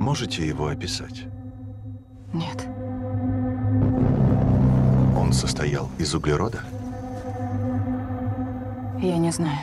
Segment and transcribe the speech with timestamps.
[0.00, 1.24] Можете его описать?
[2.32, 2.66] Нет.
[5.16, 6.60] Он состоял из углерода?
[9.00, 9.58] Я не знаю.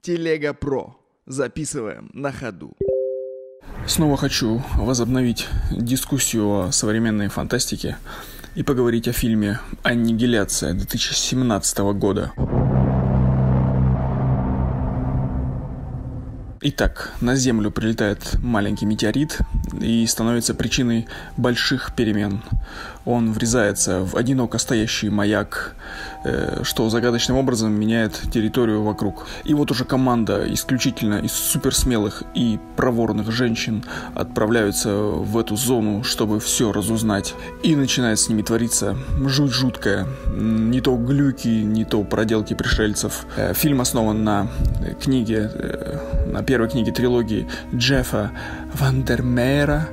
[0.00, 0.96] Телега Про.
[1.26, 2.72] Записываем на ходу.
[3.86, 7.96] Снова хочу возобновить дискуссию о современной фантастике
[8.54, 12.32] и поговорить о фильме «Аннигиляция» 2017 года.
[16.66, 19.38] Итак, на Землю прилетает маленький метеорит
[19.82, 22.40] и становится причиной больших перемен.
[23.04, 25.74] Он врезается в одиноко стоящий маяк,
[26.24, 29.26] э, что загадочным образом меняет территорию вокруг.
[29.44, 36.40] И вот уже команда исключительно из суперсмелых и проворных женщин отправляются в эту зону, чтобы
[36.40, 37.34] все разузнать.
[37.62, 38.96] И начинает с ними твориться
[39.26, 40.06] жуть жуткая.
[40.34, 43.26] Не то глюки, не то проделки пришельцев.
[43.36, 44.48] Э, фильм основан на
[45.02, 46.13] книге, э, на
[46.46, 48.30] первой книге трилогии Джеффа
[48.74, 49.88] Вандермеера,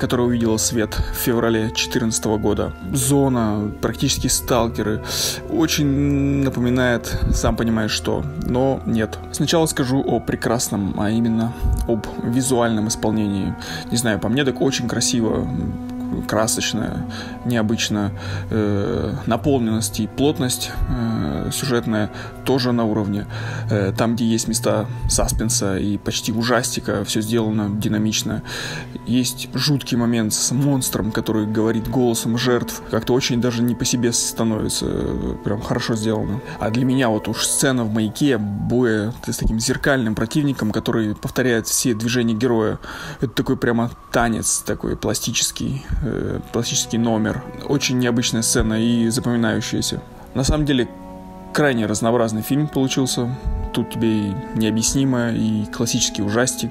[0.00, 2.72] которая увидела свет в феврале 2014 года.
[2.92, 5.02] Зона, практически сталкеры.
[5.50, 5.86] Очень
[6.44, 8.24] напоминает, сам понимаешь, что.
[8.46, 9.18] Но нет.
[9.32, 11.52] Сначала скажу о прекрасном, а именно
[11.86, 13.54] об визуальном исполнении.
[13.90, 15.46] Не знаю, по мне так очень красиво
[16.22, 17.06] красочная,
[17.44, 18.12] необычно
[18.50, 22.10] э, наполненность и плотность э, сюжетная
[22.44, 23.26] тоже на уровне.
[23.70, 28.42] Э, там, где есть места саспенса и почти ужастика, все сделано динамично.
[29.06, 32.82] Есть жуткий момент с монстром, который говорит голосом жертв.
[32.90, 34.86] Как-то очень даже не по себе становится.
[35.44, 36.40] Прям хорошо сделано.
[36.58, 41.66] А для меня вот уж сцена в маяке боя с таким зеркальным противником, который повторяет
[41.66, 42.78] все движения героя.
[43.20, 47.42] Это такой прямо танец такой пластический, э, пластический номер.
[47.68, 50.00] Очень необычная сцена и запоминающаяся.
[50.34, 50.88] На самом деле,
[51.52, 53.34] крайне разнообразный фильм получился.
[53.72, 56.70] Тут тебе и необъяснимо, и классический ужастик.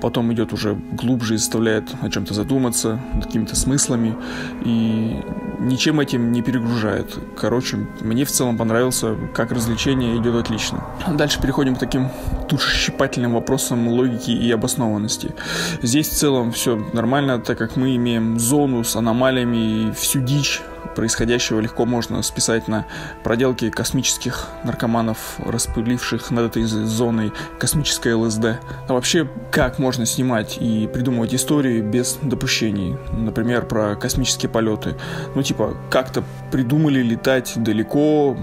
[0.00, 4.16] Потом идет уже глубже и заставляет о чем-то задуматься, какими-то смыслами.
[4.64, 5.20] И
[5.60, 7.16] ничем этим не перегружает.
[7.36, 10.84] Короче, мне в целом понравился, как развлечение идет отлично.
[11.08, 12.08] Дальше переходим к таким
[12.48, 15.34] душещипательным вопросам логики и обоснованности.
[15.82, 20.62] Здесь в целом все нормально, так как мы имеем зону с аномалиями и всю дичь,
[20.94, 22.86] происходящего легко можно списать на
[23.22, 28.44] проделки космических наркоманов, распыливших над этой зоной космическое ЛСД.
[28.88, 32.96] А вообще, как можно снимать и придумывать истории без допущений?
[33.12, 34.96] Например, про космические полеты.
[35.34, 38.36] Ну, типа, как-то придумали летать далеко,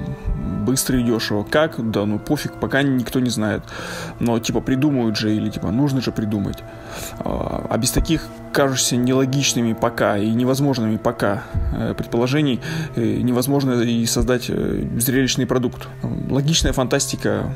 [0.67, 1.43] быстро и дешево.
[1.43, 1.91] Как?
[1.91, 3.63] Да, ну пофиг, пока никто не знает.
[4.19, 6.57] Но типа придумают же или типа нужно же придумать.
[7.19, 12.59] А, а без таких кажущихся нелогичными пока и невозможными пока э, предположений
[12.95, 15.87] э, невозможно и создать э, зрелищный продукт.
[16.29, 17.55] Логичная фантастика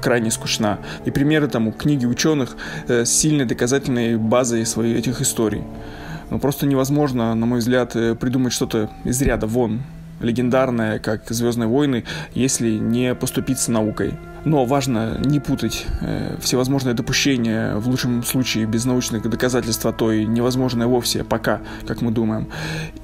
[0.00, 0.78] крайне скучна.
[1.04, 5.64] И примеры тому книги ученых с сильной доказательной базой своих этих историй.
[6.30, 9.80] Но просто невозможно, на мой взгляд, придумать что-то из ряда вон
[10.20, 12.04] легендарная, как «Звездные войны»,
[12.34, 14.14] если не поступиться наукой.
[14.44, 20.10] Но важно не путать э, всевозможные допущения, в лучшем случае без научных доказательств, а то
[20.12, 22.48] и невозможное вовсе, пока, как мы думаем,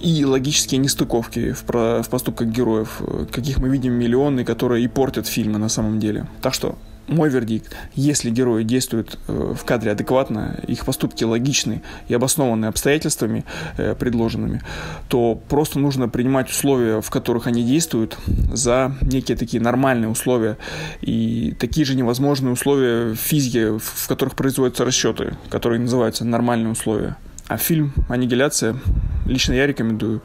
[0.00, 4.88] и логические нестыковки в, про, в поступках героев, э, каких мы видим миллионы, которые и
[4.88, 6.26] портят фильмы на самом деле.
[6.40, 6.78] Так что
[7.08, 7.74] мой вердикт.
[7.94, 13.44] Если герои действуют э, в кадре адекватно, их поступки логичны и обоснованы обстоятельствами
[13.76, 14.62] э, предложенными,
[15.08, 18.18] то просто нужно принимать условия, в которых они действуют,
[18.52, 20.56] за некие такие нормальные условия
[21.00, 27.16] и такие же невозможные условия в физике, в которых производятся расчеты, которые называются нормальные условия.
[27.48, 28.76] А фильм «Аннигиляция»
[29.24, 30.20] лично я рекомендую.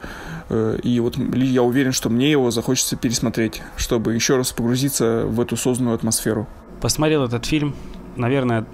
[0.48, 5.40] Э, и вот я уверен, что мне его захочется пересмотреть, чтобы еще раз погрузиться в
[5.40, 6.48] эту созданную атмосферу.
[6.82, 7.76] Посмотрел этот фильм,
[8.16, 8.66] наверное,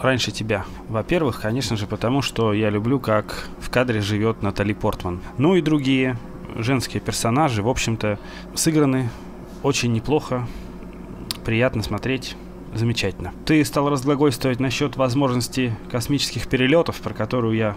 [0.00, 0.64] раньше тебя.
[0.88, 5.20] Во-первых, конечно же, потому что я люблю, как в кадре живет Натали Портман.
[5.36, 6.16] Ну и другие
[6.54, 8.20] женские персонажи, в общем-то,
[8.54, 9.10] сыграны
[9.64, 10.46] очень неплохо,
[11.44, 12.36] приятно смотреть
[12.72, 13.32] замечательно.
[13.44, 17.74] Ты стал разглагольствовать насчет возможности космических перелетов, про которую я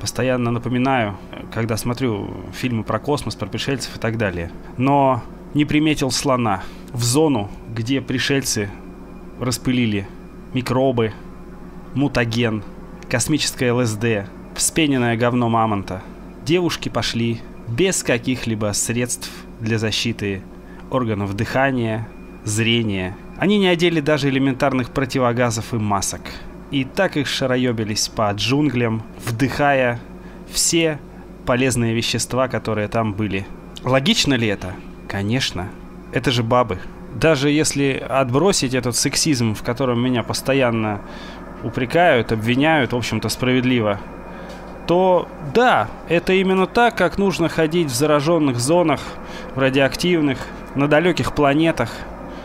[0.00, 1.18] постоянно напоминаю,
[1.52, 4.50] когда смотрю фильмы про космос, про пришельцев и так далее.
[4.78, 5.22] Но
[5.52, 6.62] не приметил слона
[6.94, 8.70] в зону, где пришельцы
[9.40, 10.06] распылили
[10.54, 11.12] микробы,
[11.94, 12.62] мутаген,
[13.08, 16.02] космическое ЛСД, вспененное говно мамонта.
[16.44, 19.30] Девушки пошли без каких-либо средств
[19.60, 20.42] для защиты
[20.90, 22.08] органов дыхания,
[22.44, 23.16] зрения.
[23.38, 26.22] Они не одели даже элементарных противогазов и масок.
[26.70, 30.00] И так их шароебились по джунглям, вдыхая
[30.50, 30.98] все
[31.44, 33.46] полезные вещества, которые там были.
[33.84, 34.74] Логично ли это?
[35.08, 35.68] Конечно.
[36.12, 36.78] Это же бабы.
[37.18, 41.00] Даже если отбросить этот сексизм, в котором меня постоянно
[41.62, 43.98] упрекают, обвиняют, в общем-то, справедливо,
[44.86, 49.00] то да, это именно так, как нужно ходить в зараженных зонах,
[49.54, 50.38] в радиоактивных,
[50.74, 51.90] на далеких планетах.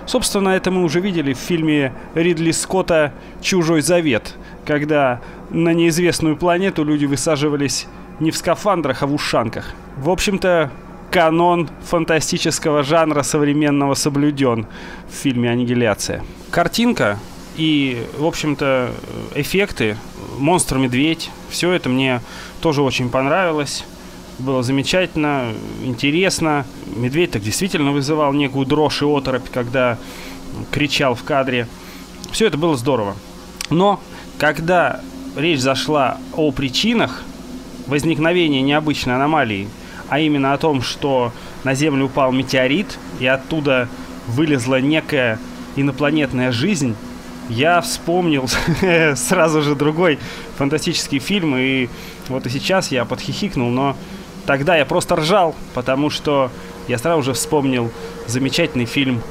[0.05, 4.35] Собственно, это мы уже видели в фильме Ридли Скотта «Чужой завет»,
[4.65, 5.19] когда
[5.49, 7.87] на неизвестную планету люди высаживались
[8.19, 9.73] не в скафандрах, а в ушанках.
[9.97, 10.71] В общем-то,
[11.11, 14.65] канон фантастического жанра современного соблюден
[15.09, 16.23] в фильме «Аннигиляция».
[16.51, 17.19] Картинка
[17.57, 18.91] и, в общем-то,
[19.35, 19.97] эффекты,
[20.37, 22.21] монстр-медведь, все это мне
[22.61, 23.83] тоже очень понравилось.
[24.39, 25.53] Было замечательно,
[25.83, 26.65] интересно.
[26.95, 29.97] Медведь так действительно вызывал некую дрожь и оторопь, когда
[30.71, 31.67] кричал в кадре.
[32.31, 33.17] Все это было здорово.
[33.69, 33.99] Но
[34.37, 35.01] когда
[35.35, 37.23] речь зашла о причинах
[37.87, 39.67] возникновения необычной аномалии,
[40.11, 41.31] а именно о том, что
[41.63, 43.87] на Землю упал метеорит, и оттуда
[44.27, 45.39] вылезла некая
[45.77, 46.97] инопланетная жизнь,
[47.47, 48.49] я вспомнил
[49.15, 50.19] сразу же другой
[50.57, 51.87] фантастический фильм, и
[52.27, 53.95] вот и сейчас я подхихикнул, но
[54.45, 56.51] тогда я просто ржал, потому что
[56.89, 57.89] я сразу же вспомнил
[58.27, 59.21] замечательный фильм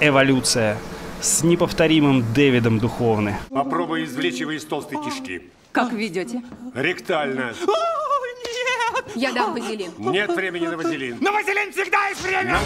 [0.00, 0.78] «Эволюция»
[1.20, 3.36] с неповторимым Дэвидом Духовны.
[3.50, 5.42] Попробуй извлечь его из толстой кишки.
[5.72, 6.42] Как ведете?
[6.74, 7.52] Ректально.
[9.14, 9.90] Я дам вазелин.
[9.98, 11.18] Нет времени на вазелин.
[11.20, 12.58] На вазелин всегда есть время!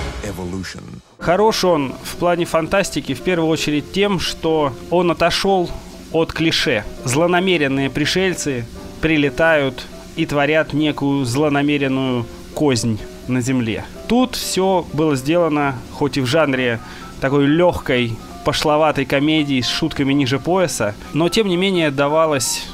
[1.18, 5.70] Хорош он в плане фантастики в первую очередь тем, что он отошел
[6.12, 6.84] от клише.
[7.04, 8.66] Злонамеренные пришельцы
[9.00, 9.86] прилетают
[10.16, 13.84] и творят некую злонамеренную кознь на Земле.
[14.08, 16.78] Тут все было сделано, хоть и в жанре
[17.20, 22.66] такой легкой, пошловатой комедии с шутками ниже пояса, но тем не менее давалась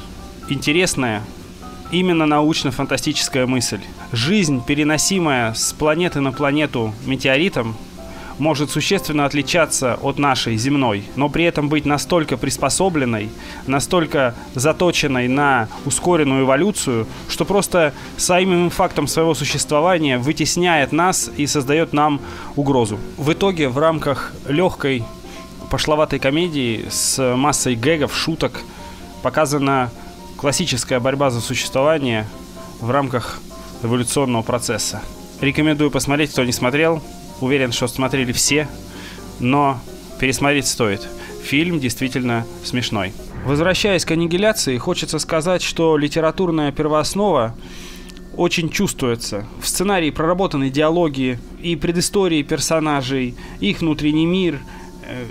[0.49, 1.23] интересная,
[1.91, 3.81] именно научно-фантастическая мысль.
[4.11, 7.75] Жизнь, переносимая с планеты на планету метеоритом,
[8.39, 13.29] может существенно отличаться от нашей земной, но при этом быть настолько приспособленной,
[13.67, 21.93] настолько заточенной на ускоренную эволюцию, что просто самым фактом своего существования вытесняет нас и создает
[21.93, 22.19] нам
[22.55, 22.99] угрозу.
[23.17, 25.03] В итоге в рамках легкой
[25.69, 28.63] пошловатой комедии с массой гэгов, шуток
[29.21, 29.91] показана
[30.41, 32.25] классическая борьба за существование
[32.79, 33.39] в рамках
[33.83, 35.03] эволюционного процесса.
[35.39, 37.01] Рекомендую посмотреть, кто не смотрел.
[37.41, 38.67] Уверен, что смотрели все,
[39.39, 39.79] но
[40.19, 41.07] пересмотреть стоит.
[41.43, 43.13] Фильм действительно смешной.
[43.45, 47.55] Возвращаясь к аннигиляции, хочется сказать, что литературная первооснова
[48.35, 49.45] очень чувствуется.
[49.61, 54.59] В сценарии проработаны диалоги и предыстории персонажей, их внутренний мир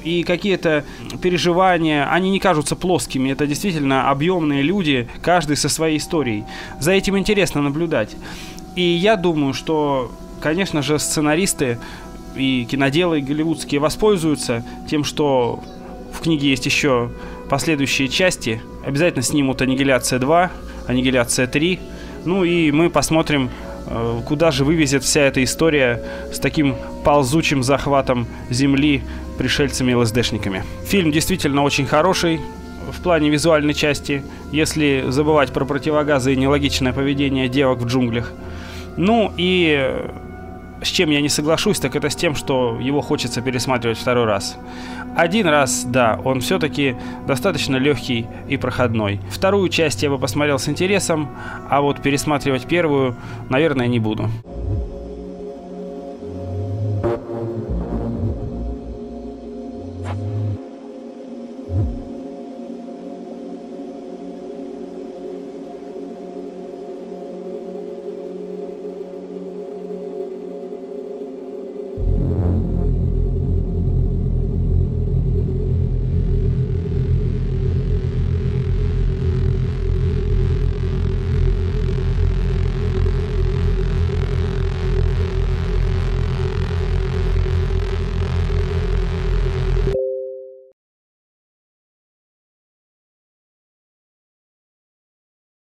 [0.05, 0.85] и какие-то
[1.23, 3.31] переживания, они не кажутся плоскими.
[3.31, 6.45] Это действительно объемные люди, каждый со своей историей.
[6.79, 8.17] За этим интересно наблюдать.
[8.77, 11.79] И я думаю, что, конечно же, сценаристы
[12.37, 15.63] и киноделы голливудские воспользуются тем, что
[16.13, 17.11] в книге есть еще
[17.49, 18.63] последующие части.
[18.85, 20.51] Обязательно снимут «Аннигиляция 2»,
[20.87, 21.79] «Аннигиляция 3».
[22.25, 23.51] Ну и мы посмотрим,
[23.87, 26.03] э, куда же вывезет вся эта история
[26.33, 29.03] с таким ползучим захватом Земли
[29.41, 30.65] пришельцами и ЛСДшниками.
[30.85, 32.43] Фильм действительно очень хороший
[32.93, 34.23] в плане визуальной части,
[34.53, 38.35] если забывать про противогазы и нелогичное поведение девок в джунглях.
[38.99, 39.97] Ну и
[40.83, 44.59] с чем я не соглашусь, так это с тем, что его хочется пересматривать второй раз.
[45.17, 46.97] Один раз, да, он все-таки
[47.27, 49.23] достаточно легкий и проходной.
[49.31, 51.31] Вторую часть я бы посмотрел с интересом,
[51.71, 53.17] а вот пересматривать первую,
[53.49, 54.29] наверное, не буду.
[61.71, 62.00] you